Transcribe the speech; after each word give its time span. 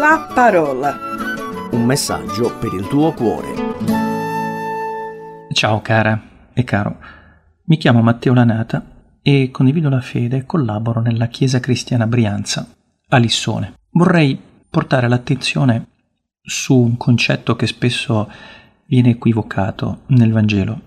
la 0.00 0.30
parola. 0.34 0.96
Un 1.72 1.84
messaggio 1.84 2.56
per 2.58 2.72
il 2.72 2.88
tuo 2.88 3.12
cuore. 3.12 3.48
Ciao 5.52 5.82
cara 5.82 6.48
e 6.54 6.64
caro, 6.64 6.96
mi 7.64 7.76
chiamo 7.76 8.00
Matteo 8.00 8.32
Lanata 8.32 8.82
e 9.20 9.50
condivido 9.52 9.90
la 9.90 10.00
fede 10.00 10.38
e 10.38 10.46
collaboro 10.46 11.02
nella 11.02 11.26
Chiesa 11.26 11.60
Cristiana 11.60 12.06
Brianza, 12.06 12.66
a 13.08 13.16
Lissone. 13.18 13.74
Vorrei 13.90 14.40
portare 14.70 15.06
l'attenzione 15.06 15.88
su 16.40 16.74
un 16.78 16.96
concetto 16.96 17.54
che 17.54 17.66
spesso 17.66 18.30
viene 18.86 19.10
equivocato 19.10 20.04
nel 20.06 20.32
Vangelo, 20.32 20.80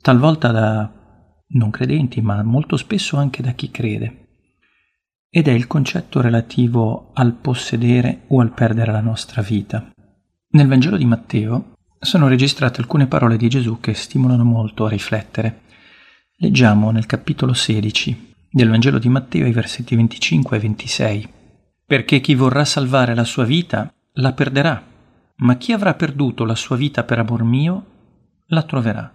talvolta 0.00 0.50
da 0.50 0.90
non 1.46 1.70
credenti, 1.70 2.20
ma 2.20 2.42
molto 2.42 2.76
spesso 2.76 3.16
anche 3.16 3.40
da 3.40 3.52
chi 3.52 3.70
crede 3.70 4.21
ed 5.34 5.48
è 5.48 5.50
il 5.50 5.66
concetto 5.66 6.20
relativo 6.20 7.08
al 7.14 7.32
possedere 7.32 8.24
o 8.26 8.40
al 8.40 8.52
perdere 8.52 8.92
la 8.92 9.00
nostra 9.00 9.40
vita. 9.40 9.90
Nel 10.50 10.68
Vangelo 10.68 10.98
di 10.98 11.06
Matteo 11.06 11.72
sono 11.98 12.28
registrate 12.28 12.82
alcune 12.82 13.06
parole 13.06 13.38
di 13.38 13.48
Gesù 13.48 13.80
che 13.80 13.94
stimolano 13.94 14.44
molto 14.44 14.84
a 14.84 14.90
riflettere. 14.90 15.62
Leggiamo 16.36 16.90
nel 16.90 17.06
capitolo 17.06 17.54
16 17.54 18.34
del 18.50 18.68
Vangelo 18.68 18.98
di 18.98 19.08
Matteo 19.08 19.46
i 19.46 19.52
versetti 19.52 19.96
25 19.96 20.54
e 20.54 20.60
26. 20.60 21.28
Perché 21.86 22.20
chi 22.20 22.34
vorrà 22.34 22.66
salvare 22.66 23.14
la 23.14 23.24
sua 23.24 23.44
vita 23.44 23.90
la 24.16 24.34
perderà, 24.34 24.84
ma 25.36 25.56
chi 25.56 25.72
avrà 25.72 25.94
perduto 25.94 26.44
la 26.44 26.54
sua 26.54 26.76
vita 26.76 27.04
per 27.04 27.20
amor 27.20 27.42
mio 27.42 27.86
la 28.48 28.64
troverà. 28.64 29.10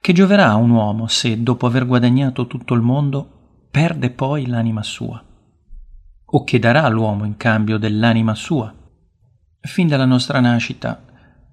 Che 0.00 0.12
gioverà 0.12 0.50
a 0.50 0.54
un 0.54 0.70
uomo 0.70 1.08
se, 1.08 1.42
dopo 1.42 1.66
aver 1.66 1.84
guadagnato 1.84 2.46
tutto 2.46 2.74
il 2.74 2.80
mondo, 2.80 3.38
perde 3.70 4.10
poi 4.10 4.46
l'anima 4.46 4.82
sua? 4.82 5.24
O 6.32 6.44
che 6.44 6.58
darà 6.58 6.88
l'uomo 6.88 7.24
in 7.24 7.36
cambio 7.36 7.78
dell'anima 7.78 8.34
sua? 8.34 8.74
Fin 9.60 9.88
dalla 9.88 10.04
nostra 10.04 10.40
nascita 10.40 11.04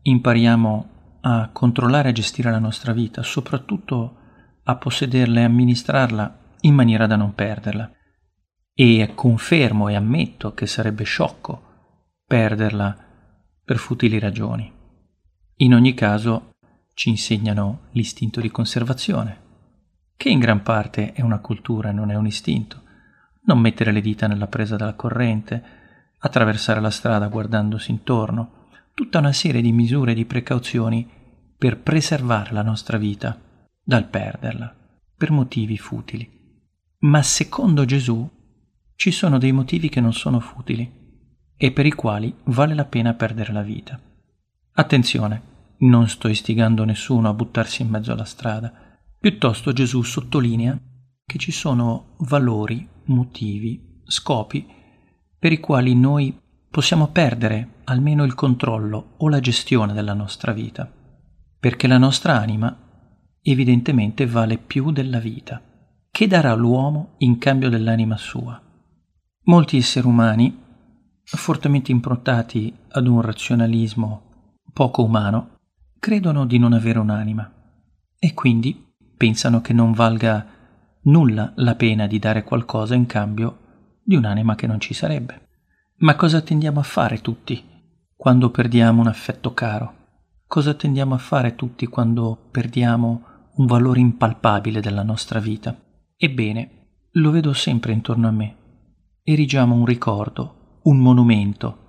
impariamo 0.01 0.89
a 1.21 1.49
controllare 1.51 2.09
e 2.09 2.13
gestire 2.13 2.51
la 2.51 2.59
nostra 2.59 2.93
vita, 2.93 3.21
soprattutto 3.21 4.15
a 4.63 4.75
possederla 4.75 5.41
e 5.41 5.43
amministrarla 5.43 6.39
in 6.61 6.73
maniera 6.73 7.05
da 7.05 7.15
non 7.15 7.33
perderla. 7.33 7.91
E 8.73 9.11
confermo 9.15 9.87
e 9.89 9.95
ammetto 9.95 10.53
che 10.53 10.67
sarebbe 10.67 11.03
sciocco 11.03 11.63
perderla 12.25 12.95
per 13.63 13.77
futili 13.77 14.19
ragioni. 14.19 14.71
In 15.57 15.73
ogni 15.73 15.93
caso 15.93 16.51
ci 16.93 17.09
insegnano 17.09 17.87
l'istinto 17.91 18.39
di 18.39 18.49
conservazione, 18.49 19.46
che 20.17 20.29
in 20.29 20.39
gran 20.39 20.63
parte 20.63 21.13
è 21.13 21.21
una 21.21 21.39
cultura 21.39 21.89
e 21.89 21.93
non 21.93 22.09
è 22.09 22.15
un 22.15 22.25
istinto. 22.25 22.81
Non 23.43 23.59
mettere 23.59 23.91
le 23.91 24.01
dita 24.01 24.27
nella 24.27 24.47
presa 24.47 24.75
della 24.75 24.95
corrente, 24.95 25.63
attraversare 26.17 26.81
la 26.81 26.89
strada 26.89 27.27
guardandosi 27.27 27.91
intorno, 27.91 28.65
tutta 28.93 29.19
una 29.19 29.31
serie 29.31 29.61
di 29.61 29.71
misure 29.71 30.11
e 30.11 30.15
di 30.15 30.25
precauzioni 30.25 31.07
per 31.55 31.77
preservare 31.77 32.51
la 32.51 32.63
nostra 32.63 32.97
vita 32.97 33.39
dal 33.81 34.05
perderla, 34.05 34.75
per 35.15 35.31
motivi 35.31 35.77
futili. 35.77 36.29
Ma 36.99 37.21
secondo 37.21 37.85
Gesù 37.85 38.27
ci 38.95 39.11
sono 39.11 39.37
dei 39.37 39.51
motivi 39.51 39.87
che 39.87 40.01
non 40.01 40.13
sono 40.13 40.39
futili 40.39 40.91
e 41.55 41.71
per 41.71 41.85
i 41.85 41.91
quali 41.91 42.35
vale 42.45 42.73
la 42.73 42.85
pena 42.85 43.13
perdere 43.13 43.53
la 43.53 43.61
vita. 43.61 43.99
Attenzione, 44.73 45.41
non 45.79 46.07
sto 46.07 46.27
istigando 46.27 46.83
nessuno 46.83 47.29
a 47.29 47.33
buttarsi 47.33 47.83
in 47.83 47.89
mezzo 47.89 48.11
alla 48.11 48.25
strada, 48.25 48.86
Piuttosto 49.19 49.73
Gesù 49.73 50.03
sottolinea 50.03 50.79
che 51.25 51.37
ci 51.39 51.51
sono 51.51 52.15
valori, 52.19 52.87
motivi, 53.05 54.01
scopi 54.05 54.65
per 55.39 55.51
i 55.51 55.59
quali 55.59 55.95
noi 55.95 56.39
possiamo 56.69 57.07
perdere 57.07 57.81
almeno 57.85 58.23
il 58.23 58.35
controllo 58.35 59.15
o 59.17 59.27
la 59.27 59.39
gestione 59.39 59.93
della 59.93 60.13
nostra 60.13 60.53
vita, 60.53 60.91
perché 61.59 61.87
la 61.87 61.97
nostra 61.97 62.39
anima 62.39 62.75
evidentemente 63.41 64.27
vale 64.27 64.57
più 64.57 64.91
della 64.91 65.19
vita. 65.19 65.61
Che 66.11 66.27
darà 66.27 66.53
l'uomo 66.53 67.15
in 67.19 67.39
cambio 67.39 67.69
dell'anima 67.69 68.17
sua? 68.17 68.61
Molti 69.45 69.77
esseri 69.77 70.05
umani, 70.05 70.55
fortemente 71.23 71.91
improntati 71.91 72.73
ad 72.89 73.07
un 73.07 73.21
razionalismo 73.21 74.55
poco 74.73 75.03
umano, 75.03 75.55
credono 75.99 76.45
di 76.45 76.59
non 76.59 76.73
avere 76.73 76.99
un'anima 76.99 77.51
e 78.19 78.33
quindi 78.33 78.85
pensano 79.17 79.61
che 79.61 79.73
non 79.73 79.91
valga 79.91 80.45
nulla 81.03 81.51
la 81.55 81.75
pena 81.75 82.05
di 82.05 82.19
dare 82.19 82.43
qualcosa 82.43 82.93
in 82.93 83.07
cambio 83.07 83.65
di 84.03 84.15
un'anima 84.15 84.55
che 84.55 84.67
non 84.67 84.79
ci 84.79 84.93
sarebbe. 84.93 85.47
Ma 85.97 86.15
cosa 86.15 86.41
tendiamo 86.41 86.79
a 86.79 86.83
fare 86.83 87.19
tutti 87.19 87.61
quando 88.15 88.51
perdiamo 88.51 89.01
un 89.01 89.07
affetto 89.07 89.53
caro? 89.53 89.95
Cosa 90.45 90.75
tendiamo 90.75 91.15
a 91.15 91.17
fare 91.17 91.55
tutti 91.55 91.87
quando 91.87 92.47
perdiamo 92.51 93.23
un 93.55 93.65
valore 93.65 93.99
impalpabile 93.99 94.79
della 94.79 95.03
nostra 95.03 95.39
vita? 95.39 95.75
Ebbene, 96.15 96.69
lo 97.13 97.31
vedo 97.31 97.51
sempre 97.53 97.91
intorno 97.91 98.27
a 98.27 98.31
me. 98.31 98.55
Erigiamo 99.23 99.75
un 99.75 99.85
ricordo, 99.85 100.79
un 100.83 100.99
monumento. 100.99 101.85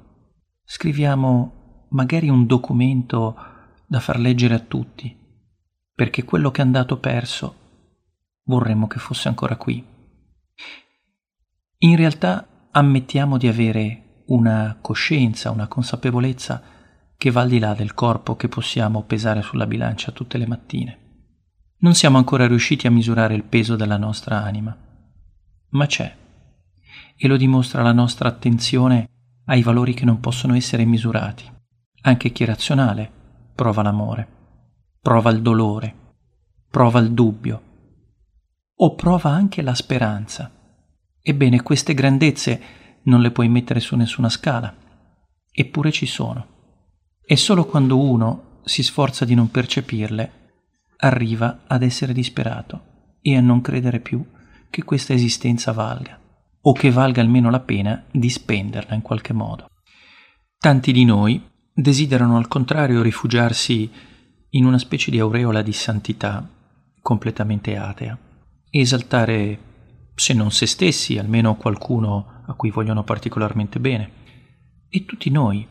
Scriviamo 0.64 1.86
magari 1.90 2.28
un 2.28 2.46
documento 2.46 3.36
da 3.86 4.00
far 4.00 4.18
leggere 4.18 4.54
a 4.54 4.58
tutti 4.58 5.26
perché 5.98 6.22
quello 6.22 6.52
che 6.52 6.62
è 6.62 6.64
andato 6.64 7.00
perso 7.00 7.56
vorremmo 8.44 8.86
che 8.86 9.00
fosse 9.00 9.26
ancora 9.26 9.56
qui. 9.56 9.84
In 11.78 11.96
realtà 11.96 12.68
ammettiamo 12.70 13.36
di 13.36 13.48
avere 13.48 14.22
una 14.26 14.78
coscienza, 14.80 15.50
una 15.50 15.66
consapevolezza 15.66 16.62
che 17.16 17.32
va 17.32 17.40
al 17.40 17.48
di 17.48 17.58
là 17.58 17.74
del 17.74 17.94
corpo 17.94 18.36
che 18.36 18.46
possiamo 18.46 19.02
pesare 19.02 19.42
sulla 19.42 19.66
bilancia 19.66 20.12
tutte 20.12 20.38
le 20.38 20.46
mattine. 20.46 20.98
Non 21.78 21.94
siamo 21.94 22.16
ancora 22.16 22.46
riusciti 22.46 22.86
a 22.86 22.92
misurare 22.92 23.34
il 23.34 23.42
peso 23.42 23.74
della 23.74 23.96
nostra 23.96 24.40
anima, 24.44 24.78
ma 25.70 25.86
c'è, 25.86 26.16
e 27.16 27.26
lo 27.26 27.36
dimostra 27.36 27.82
la 27.82 27.92
nostra 27.92 28.28
attenzione 28.28 29.08
ai 29.46 29.62
valori 29.62 29.94
che 29.94 30.04
non 30.04 30.20
possono 30.20 30.54
essere 30.54 30.84
misurati. 30.84 31.42
Anche 32.02 32.30
chi 32.30 32.44
è 32.44 32.46
razionale 32.46 33.10
prova 33.52 33.82
l'amore 33.82 34.36
prova 35.00 35.30
il 35.30 35.42
dolore, 35.42 35.94
prova 36.70 36.98
il 37.00 37.12
dubbio 37.12 37.62
o 38.80 38.94
prova 38.94 39.30
anche 39.30 39.62
la 39.62 39.74
speranza. 39.74 40.52
Ebbene, 41.20 41.62
queste 41.62 41.94
grandezze 41.94 42.62
non 43.02 43.20
le 43.20 43.30
puoi 43.30 43.48
mettere 43.48 43.80
su 43.80 43.96
nessuna 43.96 44.28
scala, 44.28 44.74
eppure 45.50 45.90
ci 45.90 46.06
sono. 46.06 46.46
E 47.24 47.36
solo 47.36 47.66
quando 47.66 47.98
uno 47.98 48.60
si 48.64 48.82
sforza 48.82 49.24
di 49.24 49.34
non 49.34 49.50
percepirle, 49.50 50.32
arriva 50.98 51.62
ad 51.66 51.82
essere 51.82 52.12
disperato 52.12 53.16
e 53.20 53.36
a 53.36 53.40
non 53.40 53.60
credere 53.60 54.00
più 54.00 54.24
che 54.70 54.84
questa 54.84 55.12
esistenza 55.12 55.72
valga, 55.72 56.18
o 56.60 56.72
che 56.72 56.90
valga 56.90 57.20
almeno 57.20 57.50
la 57.50 57.60
pena 57.60 58.04
di 58.10 58.30
spenderla 58.30 58.94
in 58.94 59.02
qualche 59.02 59.32
modo. 59.32 59.70
Tanti 60.58 60.92
di 60.92 61.04
noi 61.04 61.42
desiderano 61.72 62.36
al 62.36 62.48
contrario 62.48 63.02
rifugiarsi 63.02 63.90
in 64.50 64.64
una 64.64 64.78
specie 64.78 65.10
di 65.10 65.18
aureola 65.18 65.62
di 65.62 65.72
santità 65.72 66.46
completamente 67.00 67.76
atea, 67.76 68.18
esaltare, 68.70 69.58
se 70.14 70.34
non 70.34 70.50
se 70.50 70.66
stessi, 70.66 71.18
almeno 71.18 71.56
qualcuno 71.56 72.42
a 72.46 72.54
cui 72.54 72.70
vogliono 72.70 73.04
particolarmente 73.04 73.78
bene. 73.78 74.10
E 74.88 75.04
tutti 75.04 75.30
noi, 75.30 75.66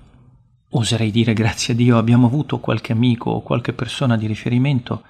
oserei 0.69 1.11
dire 1.11 1.33
grazie 1.33 1.73
a 1.73 1.77
Dio, 1.77 1.97
abbiamo 1.97 2.27
avuto 2.27 2.59
qualche 2.59 2.91
amico 2.91 3.31
o 3.31 3.41
qualche 3.41 3.73
persona 3.73 4.15
di 4.15 4.27
riferimento 4.27 5.03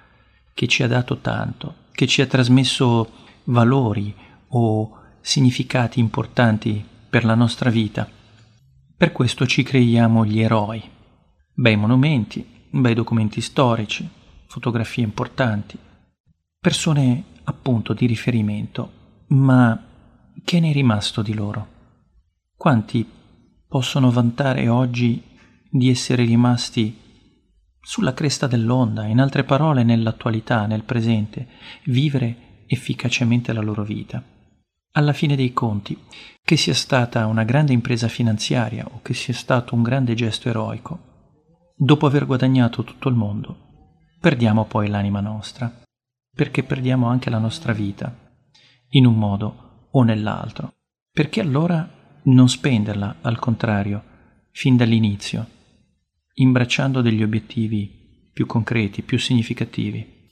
che 0.54 0.68
ci 0.68 0.84
ha 0.84 0.88
dato 0.88 1.18
tanto, 1.18 1.76
che 1.92 2.08
ci 2.08 2.22
ha 2.22 2.26
trasmesso 2.26 3.12
valori 3.46 4.14
o 4.50 4.92
significati 5.22 6.00
importanti 6.00 6.84
per 7.10 7.26
la 7.26 7.36
nostra 7.36 7.70
vita. 7.70 8.10
Per 8.98 9.12
questo 9.12 9.46
ci 9.46 9.62
creiamo 9.62 10.26
gli 10.26 10.40
eroi, 10.40 10.82
bei 11.54 11.76
monumenti, 11.76 12.57
bei 12.70 12.94
documenti 12.94 13.42
storici, 13.42 14.08
fotografie 14.48 15.04
importanti, 15.04 15.78
persone 16.60 17.24
appunto 17.44 17.94
di 17.94 18.06
riferimento, 18.06 18.92
ma 19.28 19.86
che 20.44 20.60
ne 20.60 20.70
è 20.70 20.74
rimasto 20.74 21.22
di 21.22 21.34
loro? 21.34 21.68
Quanti 22.56 23.08
possono 23.68 24.12
vantare 24.12 24.68
oggi 24.68 25.22
di 25.70 25.90
essere 25.90 26.24
rimasti 26.24 27.06
sulla 27.80 28.14
cresta 28.14 28.48
dell'onda, 28.48 29.06
in 29.06 29.20
altre 29.20 29.44
parole 29.44 29.84
nell'attualità, 29.84 30.66
nel 30.66 30.84
presente, 30.84 31.48
vivere 31.86 32.64
efficacemente 32.68 33.54
la 33.54 33.62
loro 33.62 33.84
vita? 33.84 34.22
Alla 34.92 35.14
fine 35.14 35.36
dei 35.36 35.54
conti, 35.54 35.98
che 36.44 36.58
sia 36.58 36.74
stata 36.74 37.28
una 37.28 37.44
grande 37.44 37.74
impresa 37.74 38.08
finanziaria 38.08 38.86
o 38.90 39.02
che 39.02 39.14
sia 39.14 39.34
stato 39.34 39.76
un 39.76 39.84
grande 39.84 40.16
gesto 40.16 40.50
eroico, 40.50 41.00
dopo 41.80 42.08
aver 42.08 42.26
guadagnato 42.26 42.84
tutto 42.84 43.08
il 43.08 43.14
mondo, 43.14 43.56
perdiamo 44.20 44.66
poi 44.66 44.88
l'anima 44.88 45.20
nostra, 45.20 45.72
perché 46.34 46.64
perdiamo 46.64 47.08
anche 47.08 47.30
la 47.30 47.38
nostra 47.38 47.72
vita, 47.72 48.34
in 48.90 49.06
un 49.06 49.16
modo 49.16 49.90
o 49.92 50.02
nell'altro, 50.02 50.74
perché 51.12 51.40
allora 51.40 51.88
non 52.24 52.50
spenderla, 52.50 53.18
al 53.22 53.38
contrario, 53.38 54.04
fin 54.52 54.76
dall'inizio, 54.76 55.48
imbracciando 56.34 57.02
degli 57.02 57.22
obiettivi 57.22 58.32
più 58.34 58.48
concreti, 58.48 59.04
più 59.04 59.20
significativi. 59.20 60.30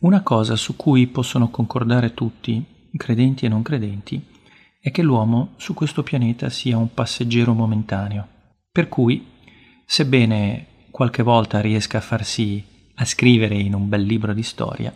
Una 0.00 0.22
cosa 0.22 0.56
su 0.56 0.76
cui 0.76 1.06
possono 1.06 1.48
concordare 1.48 2.12
tutti, 2.12 2.90
credenti 2.96 3.46
e 3.46 3.48
non 3.48 3.62
credenti, 3.62 4.22
è 4.78 4.90
che 4.90 5.02
l'uomo 5.02 5.54
su 5.56 5.72
questo 5.72 6.02
pianeta 6.02 6.50
sia 6.50 6.76
un 6.76 6.92
passeggero 6.92 7.54
momentaneo, 7.54 8.28
per 8.70 8.88
cui, 8.88 9.26
sebbene 9.86 10.66
qualche 10.92 11.24
volta 11.24 11.60
riesca 11.60 11.98
a 11.98 12.02
farsi 12.02 12.64
a 12.94 13.04
scrivere 13.04 13.56
in 13.56 13.74
un 13.74 13.88
bel 13.88 14.02
libro 14.02 14.32
di 14.32 14.44
storia, 14.44 14.94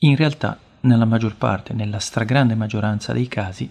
in 0.00 0.16
realtà 0.16 0.58
nella 0.80 1.06
maggior 1.06 1.36
parte, 1.36 1.72
nella 1.72 2.00
stragrande 2.00 2.54
maggioranza 2.54 3.14
dei 3.14 3.28
casi, 3.28 3.70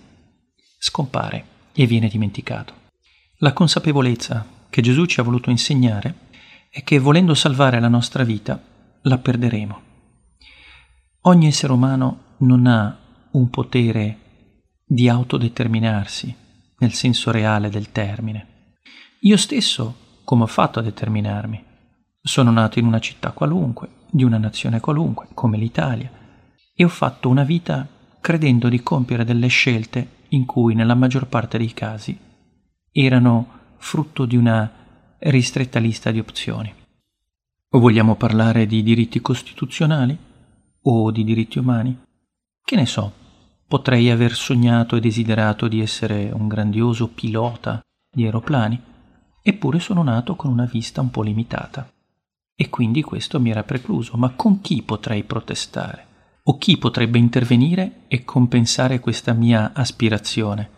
scompare 0.79 1.45
e 1.73 1.85
viene 1.85 2.07
dimenticato. 2.07 2.73
La 3.39 3.53
consapevolezza 3.53 4.45
che 4.69 4.81
Gesù 4.81 5.05
ci 5.05 5.19
ha 5.19 5.23
voluto 5.23 5.49
insegnare 5.49 6.23
è 6.69 6.83
che 6.83 6.99
volendo 6.99 7.35
salvare 7.35 7.79
la 7.79 7.89
nostra 7.89 8.23
vita, 8.23 8.59
la 9.01 9.17
perderemo. 9.17 9.81
Ogni 11.21 11.47
essere 11.47 11.73
umano 11.73 12.35
non 12.39 12.65
ha 12.65 12.97
un 13.31 13.49
potere 13.49 14.19
di 14.85 15.09
autodeterminarsi 15.09 16.35
nel 16.77 16.93
senso 16.93 17.31
reale 17.31 17.69
del 17.69 17.91
termine. 17.91 18.73
Io 19.21 19.37
stesso, 19.37 20.03
come 20.25 20.44
ho 20.44 20.48
fatto 20.48 20.80
a 20.80 20.81
determinarmi? 20.81 21.63
Sono 22.19 22.51
nato 22.51 22.80
in 22.80 22.86
una 22.86 23.00
città 23.00 23.31
qualunque, 23.31 23.89
di 24.10 24.24
una 24.24 24.38
nazione 24.38 24.81
qualunque, 24.81 25.27
come 25.33 25.57
l'Italia, 25.57 26.12
e 26.74 26.83
ho 26.83 26.89
fatto 26.89 27.30
una 27.30 27.44
vita 27.44 27.88
credendo 28.19 28.68
di 28.68 28.81
compiere 28.81 29.24
delle 29.24 29.48
scelte 29.48 30.24
in 30.30 30.45
cui 30.45 30.74
nella 30.74 30.95
maggior 30.95 31.27
parte 31.27 31.57
dei 31.57 31.74
casi 31.74 32.18
erano 32.92 33.48
frutto 33.77 34.25
di 34.25 34.36
una 34.36 34.69
ristretta 35.19 35.80
lista 35.80 36.12
di 36.12 36.19
opzioni. 36.19 36.74
O 37.69 37.80
vogliamo 37.80 38.16
parlare 38.16 38.66
di 38.66 38.81
diritti 38.81 39.21
costituzionali 39.21 40.18
o 40.81 41.12
di 41.12 41.24
diritti 41.24 41.60
umani? 41.60 41.95
Che 42.63 42.75
ne 42.75 42.86
so, 42.86 43.13
potrei 43.68 44.10
aver 44.10 44.33
sognato 44.33 44.95
e 44.95 45.00
desiderato 45.00 45.68
di 45.68 45.81
essere 45.81 46.31
un 46.33 46.48
grandioso 46.48 47.10
pilota 47.10 47.80
di 48.10 48.24
aeroplani, 48.24 48.81
eppure 49.47 49.80
sono 49.80 50.01
nato 50.01 50.36
con 50.36 50.50
una 50.50 50.65
vista 50.65 51.01
un 51.01 51.12
po' 51.12 51.21
limitata. 51.21 51.88
E 52.56 52.69
quindi 52.71 53.03
questo 53.03 53.39
mi 53.39 53.51
era 53.51 53.62
precluso, 53.62 54.18
ma 54.18 54.31
con 54.31 54.59
chi 54.59 54.81
potrei 54.81 55.24
protestare? 55.24 56.07
O 56.45 56.57
chi 56.57 56.80
potrebbe 56.80 57.19
intervenire 57.19 58.06
e 58.07 58.24
compensare 58.24 59.00
questa 59.00 59.33
mia 59.33 59.71
aspirazione? 59.75 60.69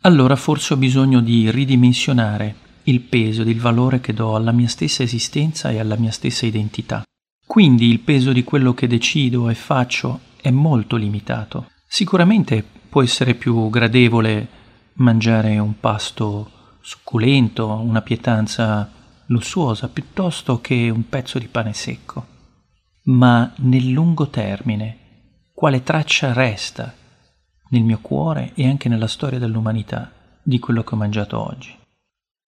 Allora 0.00 0.34
forse 0.34 0.72
ho 0.72 0.76
bisogno 0.78 1.20
di 1.20 1.50
ridimensionare 1.50 2.54
il 2.84 3.02
peso 3.02 3.42
ed 3.42 3.48
il 3.48 3.60
valore 3.60 4.00
che 4.00 4.14
do 4.14 4.34
alla 4.34 4.52
mia 4.52 4.68
stessa 4.68 5.02
esistenza 5.02 5.70
e 5.70 5.78
alla 5.78 5.96
mia 5.96 6.10
stessa 6.10 6.46
identità. 6.46 7.02
Quindi 7.46 7.90
il 7.90 8.00
peso 8.00 8.32
di 8.32 8.44
quello 8.44 8.72
che 8.72 8.86
decido 8.86 9.50
e 9.50 9.54
faccio 9.54 10.20
è 10.40 10.50
molto 10.50 10.96
limitato. 10.96 11.66
Sicuramente 11.86 12.64
può 12.88 13.02
essere 13.02 13.34
più 13.34 13.68
gradevole 13.68 14.48
mangiare 14.94 15.58
un 15.58 15.78
pasto 15.78 16.50
succulento, 16.86 17.68
una 17.68 18.00
pietanza 18.00 18.88
lussuosa, 19.26 19.88
piuttosto 19.88 20.60
che 20.60 20.88
un 20.88 21.08
pezzo 21.08 21.40
di 21.40 21.48
pane 21.48 21.72
secco. 21.72 22.26
Ma 23.06 23.52
nel 23.56 23.90
lungo 23.90 24.28
termine, 24.28 24.98
quale 25.52 25.82
traccia 25.82 26.32
resta 26.32 26.94
nel 27.70 27.82
mio 27.82 27.98
cuore 28.00 28.52
e 28.54 28.68
anche 28.68 28.88
nella 28.88 29.08
storia 29.08 29.40
dell'umanità 29.40 30.12
di 30.40 30.60
quello 30.60 30.84
che 30.84 30.94
ho 30.94 30.96
mangiato 30.96 31.44
oggi? 31.44 31.76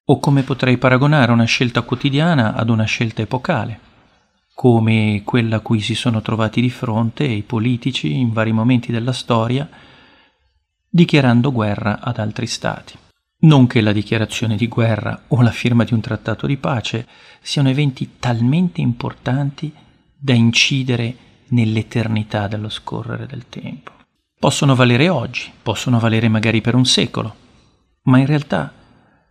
O 0.04 0.20
come 0.20 0.44
potrei 0.44 0.78
paragonare 0.78 1.32
una 1.32 1.44
scelta 1.44 1.82
quotidiana 1.82 2.54
ad 2.54 2.70
una 2.70 2.84
scelta 2.84 3.22
epocale? 3.22 3.86
come 4.54 5.22
quella 5.24 5.56
a 5.56 5.60
cui 5.60 5.78
si 5.78 5.94
sono 5.94 6.20
trovati 6.20 6.60
di 6.60 6.68
fronte 6.68 7.22
i 7.22 7.42
politici 7.42 8.18
in 8.18 8.32
vari 8.32 8.50
momenti 8.50 8.90
della 8.90 9.12
storia, 9.12 9.68
dichiarando 10.88 11.52
guerra 11.52 12.00
ad 12.00 12.18
altri 12.18 12.48
stati. 12.48 12.98
Non 13.40 13.68
che 13.68 13.80
la 13.80 13.92
dichiarazione 13.92 14.56
di 14.56 14.66
guerra 14.66 15.22
o 15.28 15.42
la 15.42 15.52
firma 15.52 15.84
di 15.84 15.94
un 15.94 16.00
trattato 16.00 16.44
di 16.48 16.56
pace 16.56 17.06
siano 17.40 17.68
eventi 17.68 18.16
talmente 18.18 18.80
importanti 18.80 19.72
da 20.16 20.32
incidere 20.32 21.16
nell'eternità 21.50 22.48
dello 22.48 22.68
scorrere 22.68 23.26
del 23.26 23.48
tempo. 23.48 23.92
Possono 24.36 24.74
valere 24.74 25.08
oggi, 25.08 25.52
possono 25.62 26.00
valere 26.00 26.28
magari 26.28 26.60
per 26.60 26.74
un 26.74 26.84
secolo, 26.84 27.34
ma 28.02 28.18
in 28.18 28.26
realtà 28.26 28.72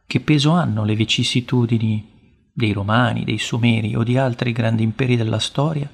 che 0.05 0.21
peso 0.21 0.51
hanno 0.51 0.85
le 0.85 0.95
vicissitudini 0.95 2.49
dei 2.53 2.71
Romani, 2.71 3.25
dei 3.25 3.37
Sumeri 3.37 3.93
o 3.97 4.03
di 4.03 4.17
altri 4.17 4.53
grandi 4.53 4.83
imperi 4.83 5.17
della 5.17 5.39
storia 5.39 5.91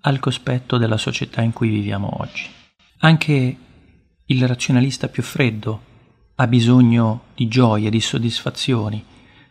al 0.00 0.18
cospetto 0.18 0.76
della 0.76 0.98
società 0.98 1.40
in 1.40 1.52
cui 1.52 1.68
viviamo 1.68 2.20
oggi. 2.20 2.46
Anche 2.98 3.56
il 4.26 4.48
razionalista 4.48 5.06
più 5.06 5.22
freddo 5.22 5.92
ha 6.36 6.46
bisogno 6.46 7.24
di 7.34 7.48
gioie, 7.48 7.90
di 7.90 8.00
soddisfazioni, 8.00 9.04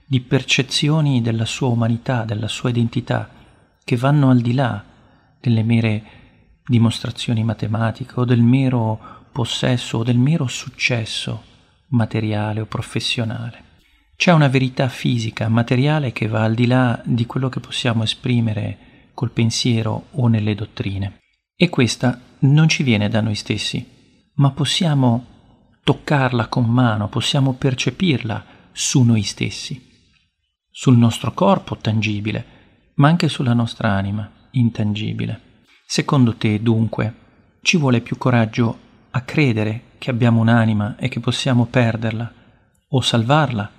di 0.05 0.19
percezioni 0.19 1.21
della 1.21 1.45
sua 1.45 1.67
umanità, 1.67 2.23
della 2.23 2.47
sua 2.47 2.69
identità, 2.69 3.29
che 3.83 3.95
vanno 3.95 4.29
al 4.29 4.41
di 4.41 4.53
là 4.53 4.83
delle 5.39 5.63
mere 5.63 6.03
dimostrazioni 6.65 7.43
matematiche 7.43 8.19
o 8.19 8.25
del 8.25 8.41
mero 8.41 9.21
possesso 9.31 9.99
o 9.99 10.03
del 10.03 10.17
mero 10.17 10.47
successo 10.47 11.43
materiale 11.87 12.61
o 12.61 12.65
professionale. 12.65 13.71
C'è 14.15 14.31
una 14.31 14.47
verità 14.47 14.87
fisica, 14.87 15.49
materiale 15.49 16.11
che 16.11 16.27
va 16.27 16.43
al 16.43 16.53
di 16.53 16.67
là 16.67 17.01
di 17.03 17.25
quello 17.25 17.49
che 17.49 17.59
possiamo 17.59 18.03
esprimere 18.03 19.09
col 19.13 19.31
pensiero 19.31 20.07
o 20.11 20.27
nelle 20.27 20.55
dottrine. 20.55 21.19
E 21.55 21.69
questa 21.69 22.19
non 22.39 22.67
ci 22.67 22.83
viene 22.83 23.09
da 23.09 23.21
noi 23.21 23.35
stessi, 23.35 23.85
ma 24.35 24.51
possiamo 24.51 25.25
toccarla 25.83 26.47
con 26.47 26.65
mano, 26.65 27.09
possiamo 27.09 27.53
percepirla 27.53 28.45
su 28.71 29.03
noi 29.03 29.23
stessi, 29.23 29.91
sul 30.69 30.97
nostro 30.97 31.33
corpo 31.33 31.77
tangibile, 31.77 32.45
ma 32.95 33.09
anche 33.09 33.27
sulla 33.27 33.53
nostra 33.53 33.91
anima 33.91 34.29
intangibile. 34.51 35.65
Secondo 35.85 36.35
te, 36.35 36.61
dunque, 36.61 37.13
ci 37.61 37.77
vuole 37.77 38.01
più 38.01 38.17
coraggio 38.17 38.79
a 39.11 39.21
credere 39.21 39.91
che 39.97 40.09
abbiamo 40.09 40.41
un'anima 40.41 40.95
e 40.97 41.09
che 41.09 41.19
possiamo 41.19 41.65
perderla 41.65 42.33
o 42.89 43.01
salvarla 43.01 43.71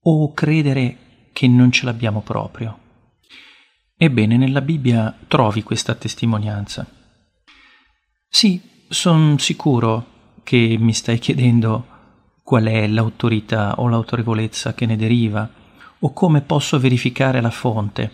o 0.00 0.32
credere 0.32 1.30
che 1.32 1.46
non 1.46 1.70
ce 1.70 1.84
l'abbiamo 1.84 2.22
proprio. 2.22 2.78
Ebbene, 3.96 4.36
nella 4.36 4.60
Bibbia 4.60 5.16
trovi 5.26 5.62
questa 5.62 5.94
testimonianza. 5.94 6.86
Sì, 8.28 8.60
sono 8.88 9.36
sicuro 9.38 10.16
che 10.48 10.78
mi 10.80 10.94
stai 10.94 11.18
chiedendo 11.18 11.86
qual 12.42 12.64
è 12.64 12.86
l'autorità 12.86 13.74
o 13.80 13.86
l'autorevolezza 13.86 14.72
che 14.72 14.86
ne 14.86 14.96
deriva, 14.96 15.46
o 15.98 16.12
come 16.14 16.40
posso 16.40 16.78
verificare 16.78 17.42
la 17.42 17.50
fonte. 17.50 18.10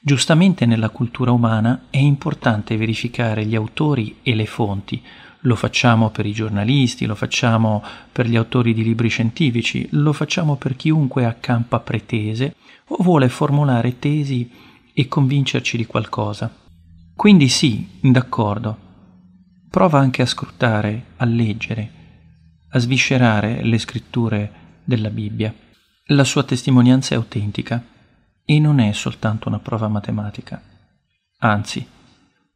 Giustamente 0.00 0.66
nella 0.66 0.88
cultura 0.88 1.30
umana 1.30 1.84
è 1.88 1.98
importante 1.98 2.76
verificare 2.76 3.46
gli 3.46 3.54
autori 3.54 4.16
e 4.24 4.34
le 4.34 4.46
fonti, 4.46 5.00
lo 5.42 5.54
facciamo 5.54 6.10
per 6.10 6.26
i 6.26 6.32
giornalisti, 6.32 7.06
lo 7.06 7.14
facciamo 7.14 7.80
per 8.10 8.26
gli 8.26 8.34
autori 8.34 8.74
di 8.74 8.82
libri 8.82 9.08
scientifici, 9.08 9.86
lo 9.90 10.12
facciamo 10.12 10.56
per 10.56 10.74
chiunque 10.74 11.24
accampa 11.26 11.78
pretese 11.78 12.56
o 12.88 12.96
vuole 13.04 13.28
formulare 13.28 14.00
tesi 14.00 14.50
e 14.92 15.06
convincerci 15.06 15.76
di 15.76 15.86
qualcosa. 15.86 16.52
Quindi 17.14 17.46
sì, 17.46 17.86
d'accordo. 18.00 18.90
Prova 19.72 20.00
anche 20.00 20.20
a 20.20 20.26
scrutare, 20.26 21.04
a 21.16 21.24
leggere, 21.24 21.90
a 22.72 22.78
sviscerare 22.78 23.64
le 23.64 23.78
scritture 23.78 24.52
della 24.84 25.08
Bibbia. 25.08 25.54
La 26.08 26.24
sua 26.24 26.42
testimonianza 26.42 27.14
è 27.14 27.16
autentica 27.16 27.82
e 28.44 28.58
non 28.58 28.80
è 28.80 28.92
soltanto 28.92 29.48
una 29.48 29.60
prova 29.60 29.88
matematica. 29.88 30.60
Anzi, 31.38 31.86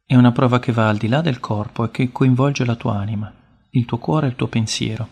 è 0.05 0.13
una 0.13 0.31
prova 0.31 0.59
che 0.59 0.71
va 0.71 0.89
al 0.89 0.97
di 0.97 1.07
là 1.07 1.21
del 1.21 1.39
corpo 1.39 1.85
e 1.85 1.89
che 1.89 2.11
coinvolge 2.11 2.63
la 2.65 2.75
tua 2.75 2.99
anima, 2.99 3.33
il 3.71 3.85
tuo 3.85 3.97
cuore 3.97 4.27
e 4.27 4.29
il 4.29 4.35
tuo 4.35 4.47
pensiero. 4.47 5.09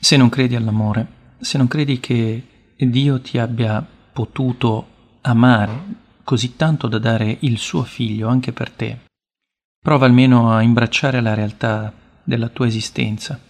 Se 0.00 0.16
non 0.16 0.28
credi 0.28 0.56
all'amore, 0.56 1.34
se 1.38 1.56
non 1.56 1.68
credi 1.68 2.00
che 2.00 2.74
Dio 2.76 3.20
ti 3.20 3.38
abbia 3.38 3.80
potuto 4.12 5.18
amare 5.20 5.84
così 6.24 6.56
tanto 6.56 6.88
da 6.88 6.98
dare 6.98 7.36
il 7.42 7.58
suo 7.58 7.84
figlio 7.84 8.26
anche 8.26 8.52
per 8.52 8.72
te, 8.72 9.04
prova 9.86 10.06
almeno 10.06 10.50
a 10.50 10.62
imbracciare 10.62 11.20
la 11.20 11.34
realtà 11.34 11.92
della 12.24 12.48
tua 12.48 12.66
esistenza, 12.66 13.40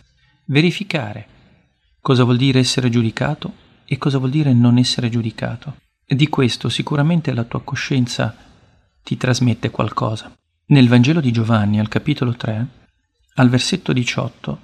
verificare 0.45 1.26
cosa 1.99 2.25
vuol 2.25 2.37
dire 2.37 2.59
essere 2.59 2.90
giudicato 2.90 3.55
e 3.87 3.97
cosa 3.97 4.19
vuol 4.19 4.28
dire 4.28 4.52
non 4.52 4.76
essere 4.76 5.09
giudicato. 5.09 5.76
E 6.05 6.14
di 6.14 6.28
questo 6.28 6.69
sicuramente 6.69 7.33
la 7.33 7.45
tua 7.45 7.62
coscienza 7.62 8.37
ti 9.02 9.16
trasmette 9.16 9.71
qualcosa. 9.71 10.31
Nel 10.66 10.88
Vangelo 10.88 11.23
di 11.23 11.33
Giovanni, 11.33 11.81
al 11.81 11.88
capitolo 11.88 12.35
3, 12.37 12.66
al 13.37 13.49
versetto 13.49 13.95
18, 13.95 14.61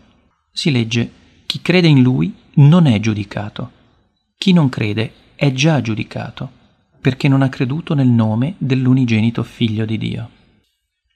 si 0.53 0.71
legge 0.71 1.11
Chi 1.47 1.63
crede 1.63 1.89
in 1.89 2.03
Lui 2.03 2.35
non 2.57 2.85
è 2.85 3.01
giudicato. 3.01 3.71
Chi 4.37 4.53
non 4.53 4.69
crede 4.69 5.11
è 5.35 5.51
già 5.53 5.81
giudicato, 5.81 6.51
perché 7.01 7.29
non 7.29 7.41
ha 7.41 7.49
creduto 7.49 7.95
nel 7.95 8.09
nome 8.09 8.57
dell'unigenito 8.59 9.43
figlio 9.43 9.87
di 9.87 9.97
Dio. 9.97 10.31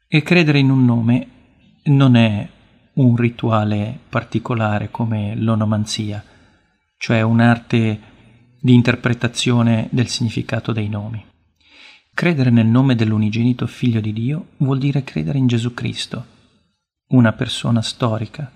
E 0.08 0.22
credere 0.22 0.60
in 0.60 0.70
un 0.70 0.84
nome 0.84 1.28
non 1.86 2.14
è 2.14 2.48
un 2.92 3.16
rituale 3.16 3.98
particolare 4.08 4.88
come 4.92 5.34
l'onomanzia, 5.34 6.22
cioè 6.96 7.22
un'arte 7.22 8.00
di 8.60 8.72
interpretazione 8.72 9.88
del 9.90 10.06
significato 10.06 10.70
dei 10.70 10.88
nomi. 10.88 11.24
Credere 12.14 12.50
nel 12.50 12.66
nome 12.66 12.94
dell'unigenito 12.94 13.66
figlio 13.66 14.00
di 14.00 14.12
Dio 14.12 14.50
vuol 14.58 14.78
dire 14.78 15.02
credere 15.02 15.38
in 15.38 15.48
Gesù 15.48 15.74
Cristo, 15.74 16.24
una 17.08 17.32
persona 17.32 17.82
storica, 17.82 18.48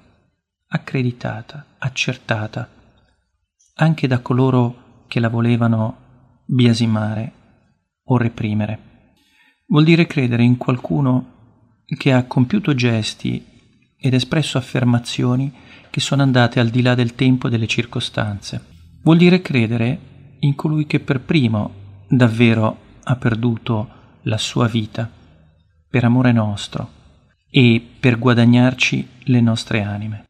accreditata, 0.69 1.66
accertata, 1.78 2.69
anche 3.75 4.07
da 4.07 4.21
coloro 4.21 5.04
che 5.09 5.19
la 5.19 5.28
volevano 5.28 6.42
biasimare 6.45 7.33
o 8.04 8.16
reprimere. 8.16 8.78
Vuol 9.66 9.83
dire 9.83 10.07
credere 10.07 10.45
in 10.45 10.57
qualcuno 10.57 11.38
che 11.97 12.12
ha 12.12 12.25
compiuto 12.25 12.75
gesti 12.75 13.44
ed 13.99 14.14
espresso 14.14 14.59
affermazioni 14.59 15.52
che 15.90 16.00
sono 16.00 16.23
andate 16.23 16.61
al 16.61 16.68
di 16.68 16.82
là 16.82 16.94
del 16.94 17.14
tempo 17.14 17.47
e 17.47 17.50
delle 17.50 17.66
circostanze. 17.66 18.64
Vuol 19.02 19.18
dire 19.18 19.42
credere 19.42 19.99
in 20.40 20.54
colui 20.54 20.87
che 20.87 21.00
per 21.00 21.20
primo 21.20 21.75
davvero 22.09 22.78
ha 23.02 23.16
perduto 23.16 23.88
la 24.23 24.38
sua 24.38 24.68
vita 24.68 25.11
per 25.88 26.04
amore 26.04 26.32
nostro 26.32 26.99
e 27.50 27.85
per 27.99 28.18
guadagnarci 28.18 29.09
le 29.25 29.40
nostre 29.40 29.82
anime. 29.82 30.25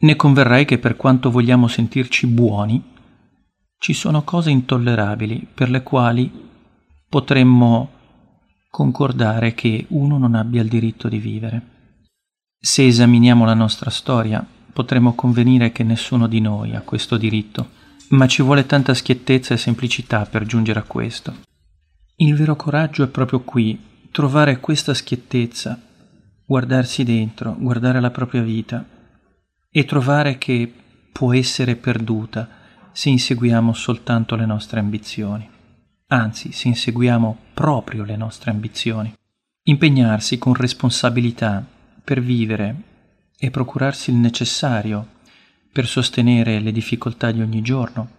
Ne 0.00 0.16
converrai 0.16 0.64
che 0.64 0.78
per 0.78 0.96
quanto 0.96 1.30
vogliamo 1.30 1.68
sentirci 1.68 2.26
buoni, 2.26 2.82
ci 3.78 3.92
sono 3.92 4.22
cose 4.22 4.50
intollerabili 4.50 5.46
per 5.52 5.70
le 5.70 5.82
quali 5.82 6.30
potremmo 7.08 7.90
concordare 8.70 9.54
che 9.54 9.86
uno 9.88 10.18
non 10.18 10.34
abbia 10.34 10.62
il 10.62 10.68
diritto 10.68 11.08
di 11.08 11.18
vivere. 11.18 11.62
Se 12.60 12.86
esaminiamo 12.86 13.44
la 13.44 13.54
nostra 13.54 13.90
storia, 13.90 14.44
potremmo 14.72 15.14
convenire 15.14 15.72
che 15.72 15.82
nessuno 15.82 16.26
di 16.26 16.40
noi 16.40 16.74
ha 16.74 16.82
questo 16.82 17.16
diritto, 17.16 17.70
ma 18.10 18.26
ci 18.26 18.42
vuole 18.42 18.66
tanta 18.66 18.94
schiettezza 18.94 19.54
e 19.54 19.58
semplicità 19.58 20.24
per 20.26 20.44
giungere 20.44 20.78
a 20.78 20.84
questo. 20.84 21.36
Il 22.16 22.34
vero 22.34 22.56
coraggio 22.56 23.02
è 23.04 23.08
proprio 23.08 23.40
qui, 23.40 23.78
trovare 24.10 24.60
questa 24.60 24.94
schiettezza, 24.94 25.80
guardarsi 26.44 27.04
dentro, 27.04 27.56
guardare 27.58 28.00
la 28.00 28.10
propria 28.10 28.42
vita 28.42 28.84
e 29.70 29.84
trovare 29.84 30.38
che 30.38 30.72
può 31.12 31.34
essere 31.34 31.76
perduta 31.76 32.48
se 32.92 33.10
inseguiamo 33.10 33.72
soltanto 33.72 34.34
le 34.34 34.46
nostre 34.46 34.80
ambizioni, 34.80 35.48
anzi 36.08 36.52
se 36.52 36.68
inseguiamo 36.68 37.36
proprio 37.54 38.04
le 38.04 38.16
nostre 38.16 38.50
ambizioni. 38.50 39.12
Impegnarsi 39.64 40.38
con 40.38 40.54
responsabilità 40.54 41.64
per 42.02 42.20
vivere 42.20 42.82
e 43.36 43.50
procurarsi 43.50 44.10
il 44.10 44.16
necessario 44.16 45.16
per 45.70 45.86
sostenere 45.86 46.60
le 46.60 46.72
difficoltà 46.72 47.30
di 47.30 47.42
ogni 47.42 47.60
giorno 47.60 48.16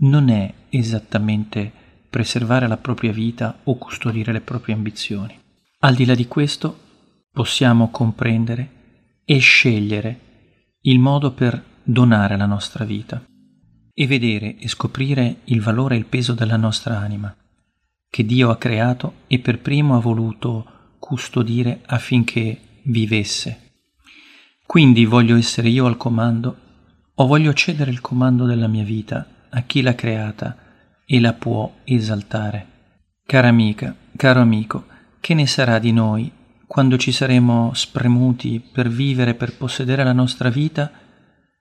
non 0.00 0.28
è 0.28 0.52
esattamente 0.68 1.70
preservare 2.10 2.66
la 2.66 2.76
propria 2.76 3.12
vita 3.12 3.60
o 3.64 3.76
custodire 3.76 4.32
le 4.32 4.40
proprie 4.40 4.74
ambizioni. 4.74 5.38
Al 5.80 5.94
di 5.94 6.04
là 6.04 6.14
di 6.14 6.26
questo, 6.26 6.86
possiamo 7.30 7.90
comprendere 7.90 9.20
e 9.24 9.38
scegliere 9.38 10.20
il 10.82 10.98
modo 10.98 11.32
per 11.32 11.62
donare 11.82 12.36
la 12.36 12.46
nostra 12.46 12.84
vita 12.84 13.27
e 14.00 14.06
vedere 14.06 14.56
e 14.58 14.68
scoprire 14.68 15.38
il 15.46 15.60
valore 15.60 15.96
e 15.96 15.98
il 15.98 16.04
peso 16.04 16.32
della 16.32 16.56
nostra 16.56 17.00
anima, 17.00 17.34
che 18.08 18.24
Dio 18.24 18.50
ha 18.50 18.56
creato 18.56 19.22
e 19.26 19.40
per 19.40 19.58
primo 19.58 19.96
ha 19.96 20.00
voluto 20.00 20.94
custodire 21.00 21.80
affinché 21.84 22.60
vivesse. 22.84 23.72
Quindi 24.64 25.04
voglio 25.04 25.36
essere 25.36 25.68
io 25.68 25.86
al 25.86 25.96
comando 25.96 26.56
o 27.12 27.26
voglio 27.26 27.52
cedere 27.52 27.90
il 27.90 28.00
comando 28.00 28.46
della 28.46 28.68
mia 28.68 28.84
vita 28.84 29.26
a 29.50 29.62
chi 29.62 29.82
l'ha 29.82 29.96
creata 29.96 30.56
e 31.04 31.18
la 31.18 31.32
può 31.32 31.78
esaltare. 31.82 32.66
Cara 33.26 33.48
amica, 33.48 33.96
caro 34.16 34.40
amico, 34.40 34.86
che 35.18 35.34
ne 35.34 35.48
sarà 35.48 35.80
di 35.80 35.90
noi 35.90 36.30
quando 36.68 36.96
ci 36.98 37.10
saremo 37.10 37.72
spremuti 37.74 38.60
per 38.60 38.88
vivere, 38.88 39.34
per 39.34 39.56
possedere 39.56 40.04
la 40.04 40.12
nostra 40.12 40.50
vita 40.50 40.88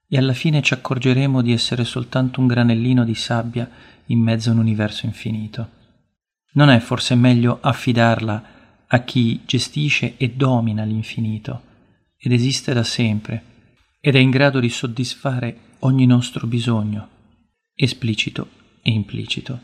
e 0.07 0.17
alla 0.17 0.33
fine 0.33 0.61
ci 0.61 0.73
accorgeremo 0.73 1.41
di 1.41 1.51
essere 1.51 1.83
soltanto 1.83 2.39
un 2.39 2.47
granellino 2.47 3.03
di 3.03 3.15
sabbia 3.15 3.69
in 4.05 4.19
mezzo 4.19 4.49
a 4.49 4.53
un 4.53 4.59
universo 4.59 5.05
infinito? 5.05 5.69
Non 6.53 6.69
è 6.69 6.79
forse 6.79 7.15
meglio 7.15 7.59
affidarla 7.61 8.43
a 8.87 8.99
chi 8.99 9.41
gestisce 9.45 10.15
e 10.17 10.31
domina 10.31 10.83
l'infinito 10.83 11.61
ed 12.17 12.31
esiste 12.31 12.73
da 12.73 12.83
sempre 12.83 13.43
ed 13.99 14.15
è 14.15 14.19
in 14.19 14.29
grado 14.29 14.59
di 14.59 14.69
soddisfare 14.69 15.57
ogni 15.79 16.05
nostro 16.05 16.47
bisogno, 16.47 17.09
esplicito 17.75 18.49
e 18.81 18.91
implicito. 18.91 19.59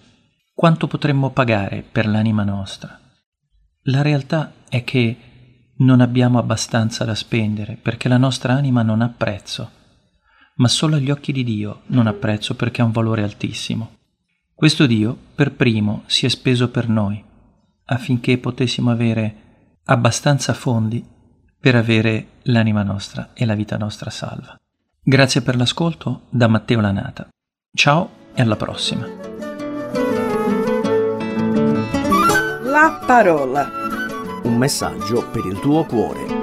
Quanto 0.53 0.87
potremmo 0.87 1.31
pagare 1.31 1.83
per 1.89 2.05
l'anima 2.05 2.43
nostra? 2.43 2.99
La 3.83 4.01
realtà 4.01 4.53
è 4.69 4.83
che 4.83 5.17
non 5.77 6.01
abbiamo 6.01 6.37
abbastanza 6.37 7.05
da 7.05 7.15
spendere 7.15 7.77
perché 7.81 8.07
la 8.07 8.17
nostra 8.17 8.53
anima 8.53 8.83
non 8.83 9.01
ha 9.01 9.09
prezzo, 9.09 9.71
ma 10.55 10.67
solo 10.67 10.95
agli 10.95 11.11
occhi 11.11 11.31
di 11.31 11.43
Dio 11.43 11.81
non 11.87 12.07
ha 12.07 12.13
prezzo 12.13 12.55
perché 12.55 12.81
ha 12.81 12.85
un 12.85 12.91
valore 12.91 13.23
altissimo. 13.23 13.97
Questo 14.53 14.85
Dio 14.85 15.17
per 15.35 15.53
primo 15.53 16.03
si 16.05 16.25
è 16.25 16.29
speso 16.29 16.69
per 16.69 16.87
noi 16.87 17.23
affinché 17.85 18.37
potessimo 18.37 18.91
avere 18.91 19.35
abbastanza 19.85 20.53
fondi 20.53 21.05
per 21.59 21.75
avere 21.75 22.27
l'anima 22.43 22.83
nostra 22.83 23.31
e 23.33 23.45
la 23.45 23.55
vita 23.55 23.77
nostra 23.77 24.09
salva. 24.09 24.57
Grazie 25.01 25.41
per 25.41 25.55
l'ascolto 25.55 26.23
da 26.29 26.47
Matteo 26.47 26.79
Lanata. 26.79 27.27
Ciao 27.73 28.09
e 28.33 28.41
alla 28.41 28.55
prossima. 28.55 29.05
La 32.63 33.03
parola. 33.05 33.69
Un 34.43 34.57
messaggio 34.57 35.29
per 35.29 35.45
il 35.45 35.59
tuo 35.59 35.85
cuore. 35.85 36.42